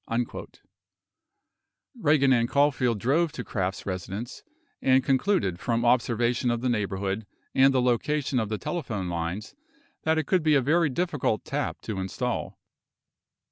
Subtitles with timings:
[0.09, 0.47] 17
[2.01, 4.41] Ragan and Caulfield drove to Kraft's residence
[4.81, 9.53] and concluded from observation of the neighborhood and the location of the telephone lines
[10.01, 12.57] that it could be a very difficult tap to install.